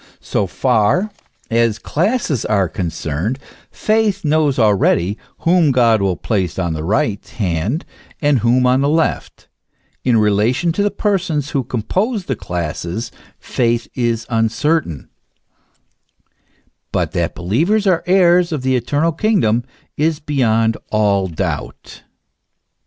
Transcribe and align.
So 0.19 0.47
far 0.47 1.11
as 1.51 1.77
classes 1.77 2.43
are 2.43 2.67
concerned, 2.67 3.37
faith 3.69 4.25
knows 4.25 4.57
already 4.57 5.15
whom 5.41 5.71
God 5.71 6.01
will 6.01 6.15
place 6.15 6.57
on 6.57 6.73
the 6.73 6.83
right 6.83 7.23
hand, 7.27 7.85
and 8.19 8.39
whom 8.39 8.65
on 8.65 8.81
the 8.81 8.89
left; 8.89 9.47
in 10.03 10.17
relation 10.17 10.71
to 10.71 10.81
the 10.81 10.89
persons 10.89 11.51
who 11.51 11.63
compose 11.63 12.25
the 12.25 12.35
classes 12.35 13.11
faith 13.37 13.87
is 13.93 14.25
uncertain; 14.27 15.11
but 16.91 17.11
that 17.11 17.35
believers 17.35 17.85
are 17.85 18.01
heirs 18.07 18.51
of 18.51 18.63
the 18.63 18.75
Eternal 18.75 19.11
Kingdom 19.11 19.63
is 19.97 20.19
beyond 20.19 20.77
all 20.89 21.27
doubt. 21.27 22.01